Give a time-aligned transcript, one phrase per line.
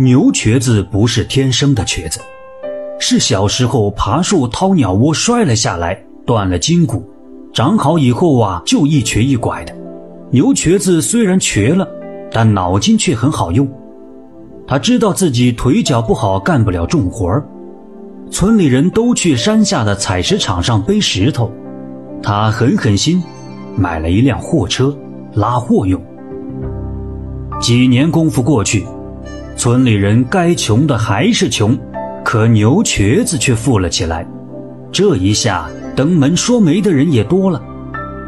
[0.00, 2.20] 牛瘸子不是天生的瘸子，
[2.98, 7.06] 是小时候爬树掏鸟窝摔了下来，断了筋骨，
[7.52, 9.76] 长好以后啊就一瘸一拐的。
[10.30, 11.86] 牛瘸子虽然瘸了，
[12.32, 13.68] 但脑筋却很好用。
[14.66, 17.46] 他知道自己腿脚不好，干不了重活儿。
[18.30, 21.52] 村里人都去山下的采石场上背石头，
[22.22, 23.22] 他狠狠心，
[23.76, 24.96] 买了一辆货车，
[25.34, 26.00] 拉货用。
[27.60, 28.82] 几年功夫过去。
[29.60, 31.78] 村里人该穷的还是穷，
[32.24, 34.26] 可牛瘸子却富了起来。
[34.90, 37.62] 这一下登门说媒的人也多了，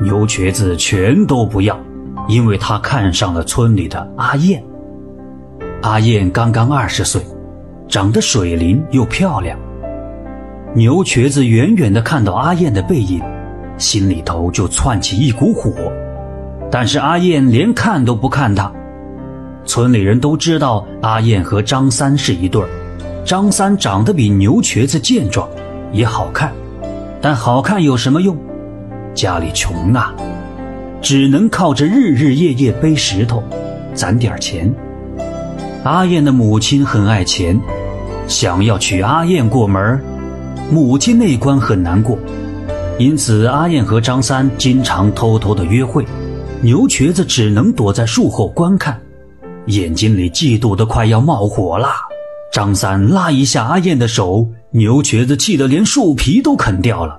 [0.03, 1.81] 牛瘸子全都不要，
[2.29, 4.63] 因为他看上了村里的阿燕。
[5.81, 7.23] 阿燕刚刚二十岁，
[7.89, 9.59] 长得水灵又漂亮。
[10.75, 13.23] 牛瘸子远远地看到阿燕的背影，
[13.79, 15.73] 心里头就窜起一股火，
[16.71, 18.71] 但是阿燕连看都不看他。
[19.65, 22.69] 村里人都知道阿燕和张三是一对儿，
[23.25, 25.49] 张三长得比牛瘸子健壮，
[25.93, 26.53] 也好看，
[27.21, 28.37] 但好看有什么用？
[29.15, 30.13] 家里穷啊，
[31.01, 33.43] 只能靠着日日夜夜背石头，
[33.95, 34.73] 攒点钱。
[35.85, 37.61] 阿燕的母亲很爱钱，
[38.27, 40.01] 想要娶阿燕过门，
[40.71, 42.17] 母亲那关很难过，
[42.99, 46.07] 因此阿燕和张三经常偷偷的约会，
[46.61, 48.99] 牛瘸子只能躲在树后观看。
[49.67, 51.89] 眼睛里嫉妒的快要冒火了。
[52.53, 57.19] 张三拉一下阿燕的手，牛瘸子气得连树皮都啃掉了。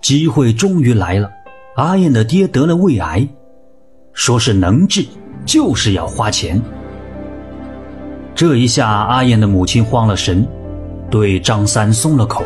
[0.00, 1.30] 机会终于来了，
[1.76, 3.26] 阿燕的爹得了胃癌，
[4.12, 5.04] 说是能治，
[5.44, 6.60] 就是要花钱。
[8.34, 10.46] 这一下，阿燕的母亲慌了神，
[11.10, 12.44] 对张三松了口，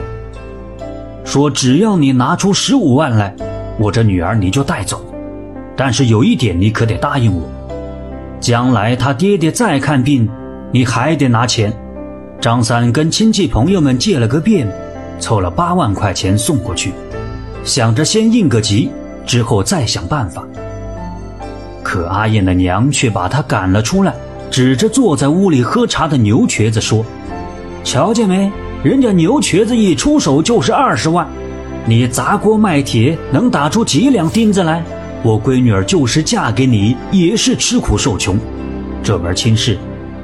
[1.24, 3.34] 说：“只要你拿出十五万来，
[3.78, 5.04] 我这女儿你就带走。
[5.76, 7.42] 但是有一点，你可得答应我。”
[8.40, 10.28] 将来他爹爹再看病，
[10.72, 11.72] 你还得拿钱。
[12.40, 14.70] 张三跟亲戚朋友们借了个遍，
[15.18, 16.92] 凑了八万块钱送过去，
[17.64, 18.90] 想着先应个急，
[19.26, 20.44] 之后再想办法。
[21.82, 24.14] 可阿燕的娘却把他赶了出来，
[24.50, 27.04] 指着坐在屋里喝茶的牛瘸子说
[27.82, 28.50] ：“瞧见没？
[28.84, 31.26] 人家牛瘸子一出手就是二十万，
[31.86, 34.84] 你砸锅卖铁能打出几两钉子来？”
[35.22, 38.38] 我闺女儿就是嫁给你，也是吃苦受穷，
[39.02, 39.76] 这门亲事，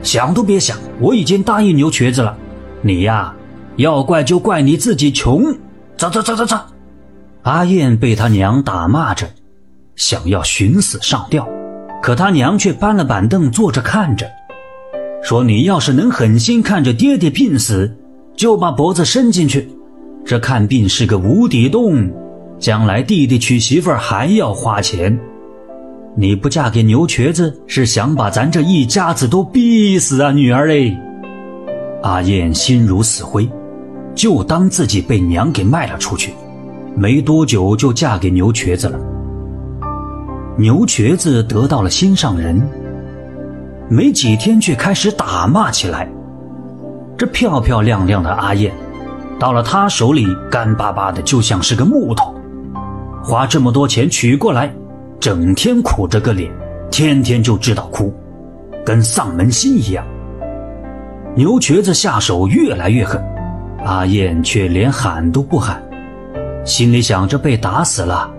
[0.03, 0.77] 想都别想。
[1.01, 2.37] 我已经答应牛瘸子了，
[2.81, 3.35] 你呀，
[3.77, 5.53] 要怪就怪你自己穷。
[5.97, 6.59] 走走走走走！
[7.43, 9.29] 阿燕被他娘打骂着，
[9.97, 11.49] 想要寻死上吊，
[12.03, 14.27] 可他娘却搬了板凳坐着看着，
[15.23, 17.97] 说：“你要是能狠心看着爹爹病死，
[18.37, 19.69] 就把脖子伸进去，
[20.25, 22.11] 这看病是个无底洞。”
[22.59, 25.19] 将来弟弟娶媳妇儿还要花钱，
[26.17, 30.97] 你不嫁给牛瘸子是想把咱这一家子都逼死啊，女儿嘞！
[32.03, 33.49] 阿燕心如死灰，
[34.15, 36.33] 就当自己被娘给卖了出去，
[36.97, 38.99] 没多久就嫁给牛瘸子了。
[40.57, 42.61] 牛瘸子得到了心上人，
[43.89, 46.09] 没几天却开始打骂起来。
[47.17, 48.73] 这漂漂亮亮的阿燕，
[49.39, 52.34] 到了他手里干巴巴的，就像是个木头。
[53.27, 54.71] 花这么多钱娶过来，
[55.19, 56.53] 整天苦着个脸，
[56.91, 58.13] 天天就知道哭，
[58.85, 60.05] 跟丧门星一样。
[61.35, 63.25] 牛瘸子下手越来越狠，
[63.83, 65.83] 阿燕却连喊都不喊，
[66.67, 68.31] 心里想着被打死了，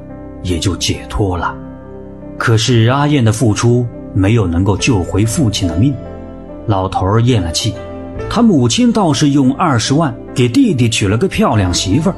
[0.44, 1.56] 也就解脱了。
[2.38, 5.96] 可是阿燕的付出没有能够救回父亲的命，
[6.67, 7.73] 老头儿咽了气，
[8.29, 12.16] 他母亲倒是用二十万给弟弟娶了个漂亮媳妇儿。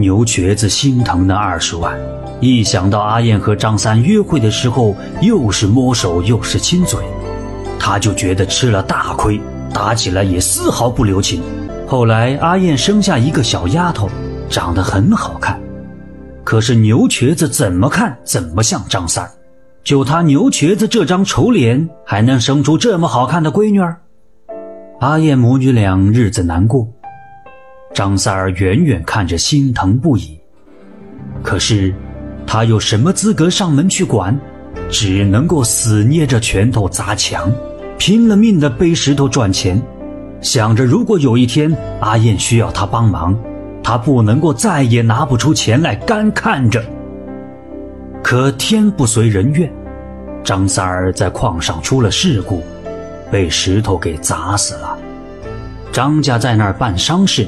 [0.00, 1.94] 牛瘸子心疼那二十万，
[2.40, 6.98] 一想到阿燕和张三约会的时候又是摸手又是亲嘴，
[7.78, 9.38] 他就觉得吃了大亏，
[9.74, 11.42] 打起来也丝毫不留情。
[11.86, 14.08] 后来阿燕生下一个小丫头，
[14.48, 15.60] 长得很好看，
[16.44, 19.30] 可是牛瘸子怎么看怎么像张三，
[19.84, 24.00] 就他牛瘸子这张丑脸，还能生出这么好看的闺女儿？
[25.00, 26.88] 阿燕母女俩日子难过。
[28.00, 30.40] 张三儿远远看着，心疼不已。
[31.42, 31.94] 可是，
[32.46, 34.34] 他有什么资格上门去管？
[34.88, 37.52] 只能够死捏着拳头砸墙，
[37.98, 39.78] 拼了命的背石头赚钱，
[40.40, 43.38] 想着如果有一天阿燕需要他帮忙，
[43.82, 46.82] 他不能够再也拿不出钱来干看着。
[48.22, 49.70] 可天不随人愿，
[50.42, 52.62] 张三儿在矿上出了事故，
[53.30, 54.98] 被石头给砸死了。
[55.92, 57.46] 张家在那儿办丧事。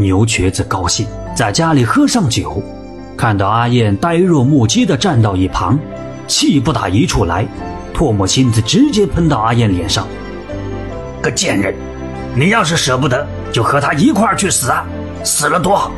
[0.00, 2.62] 牛瘸子高兴，在家里喝上酒，
[3.16, 5.76] 看到阿燕呆若木鸡地站到一旁，
[6.28, 7.44] 气不打一处来，
[7.92, 10.06] 唾沫星子直接喷到阿燕脸上。
[11.20, 11.74] 个贱人！
[12.36, 14.86] 你要是舍不得，就和他一块儿去死啊！
[15.24, 15.90] 死了多好，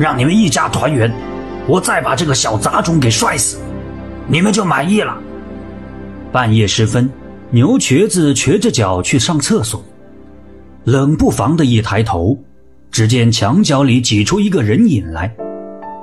[0.00, 1.12] 让你们一家团圆。
[1.68, 3.58] 我再把这个小杂种给摔死，
[4.26, 5.16] 你们就满意了。
[6.32, 7.08] 半夜时分，
[7.50, 9.80] 牛瘸子瘸着脚去上厕所，
[10.82, 12.36] 冷不防的一抬头，
[12.94, 15.28] 只见墙角里挤出一个人影来，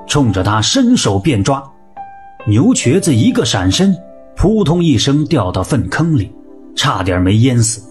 [0.10, 1.64] 冲着他伸手便抓。
[2.46, 3.96] 牛瘸子一个闪身，
[4.36, 6.30] 扑通一声掉到粪坑里，
[6.76, 7.82] 差点没淹死。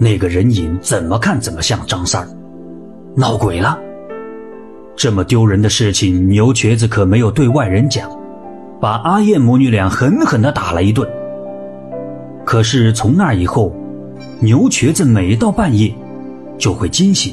[0.00, 2.28] 那个人影怎么看怎么像张三儿，
[3.16, 3.78] 闹鬼了。
[4.96, 8.10] 这么丢人的事情，牛瘸子可没有对外人讲，
[8.80, 11.08] 把阿燕母女俩狠狠地打了一顿。
[12.44, 13.72] 可是从那以后，
[14.40, 15.94] 牛瘸子每到半夜
[16.58, 17.32] 就会惊醒，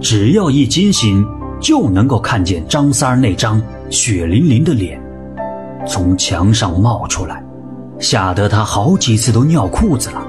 [0.00, 1.26] 只要一惊醒，
[1.60, 3.60] 就能够看见张三儿那张
[3.90, 5.00] 血淋淋的脸
[5.86, 7.42] 从墙上冒出来，
[7.98, 10.26] 吓得他好几次都尿裤子了。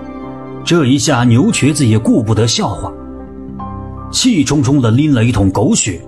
[0.64, 2.92] 这一下，牛瘸子也顾不得笑话，
[4.12, 6.00] 气冲冲地拎了一桶狗血。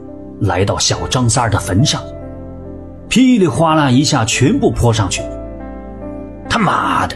[0.42, 2.00] 来到小张三儿的坟上，
[3.09, 5.21] 噼里哗啦一下全部泼上去。
[6.48, 7.15] 他妈的，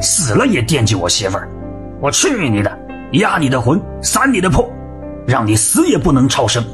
[0.00, 1.48] 死了也惦记我媳妇儿！
[2.00, 2.78] 我去你的，
[3.12, 4.68] 压你的魂，散你的魄，
[5.28, 6.64] 让你死也不能超生！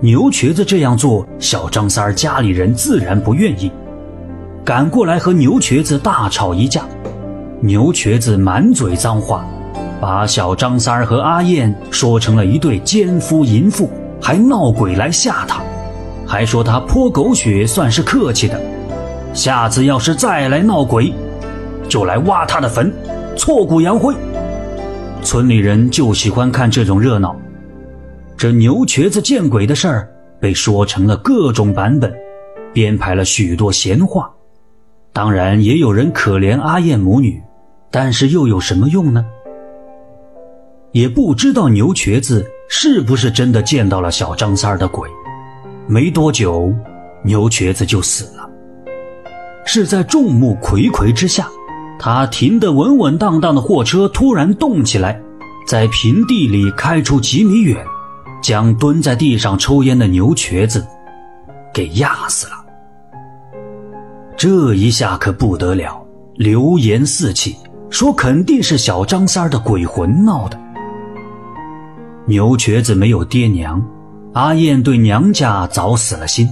[0.00, 3.70] 牛瘸子这样做，小张三儿家里人自然不愿意，
[4.64, 6.82] 赶过来和牛瘸子大吵一架。
[7.60, 9.46] 牛瘸子满嘴脏话，
[10.00, 13.88] 把小张三儿和阿燕说成了一对奸夫淫妇。
[14.20, 15.62] 还闹鬼来吓他，
[16.26, 18.60] 还说他泼狗血算是客气的，
[19.32, 21.12] 下次要是再来闹鬼，
[21.88, 22.92] 就来挖他的坟，
[23.36, 24.16] 挫骨扬灰。
[25.26, 27.34] 村里人就喜欢看这种热闹。
[28.36, 30.08] 这牛瘸子见鬼的事儿
[30.40, 32.14] 被说成了各种版本，
[32.72, 34.30] 编排了许多闲话。
[35.12, 37.42] 当然也有人可怜阿燕母女，
[37.90, 39.26] 但是又有什么用呢？
[40.92, 42.46] 也不知道牛瘸子。
[42.68, 45.08] 是不是真的见到了小张三儿的鬼？
[45.86, 46.72] 没多久，
[47.22, 48.50] 牛瘸子就死了。
[49.64, 51.48] 是在众目睽睽之下，
[51.98, 55.20] 他停得稳稳当当的货车突然动起来，
[55.66, 57.84] 在平地里开出几米远，
[58.42, 60.86] 将蹲在地上抽烟的牛瘸子
[61.72, 62.52] 给压死了。
[64.36, 67.56] 这一下可不得了，流言四起，
[67.88, 70.60] 说肯定是小张三儿的鬼魂闹的。
[72.26, 73.82] 牛瘸子没有爹娘，
[74.34, 76.48] 阿燕对娘家早死了心。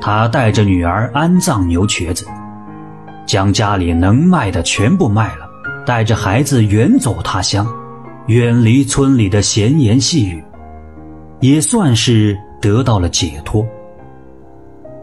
[0.00, 2.26] 她带着女儿安葬牛瘸子，
[3.26, 5.48] 将家里能卖的全部卖了，
[5.86, 7.66] 带着孩子远走他乡，
[8.26, 10.42] 远离村里的闲言细语，
[11.40, 13.66] 也算是得到了解脱。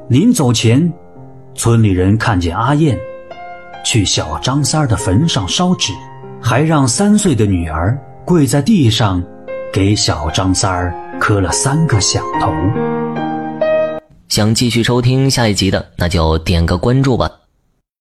[0.08, 0.92] 临走前，
[1.56, 2.98] 村里人看见阿燕
[3.84, 5.94] 去小张三儿的坟上烧纸，
[6.42, 9.24] 还让三岁的女儿跪在地上。
[9.72, 12.52] 给小张三儿磕了三个响头。
[14.30, 17.30] 想继续收听下一集的，那就点个关注吧。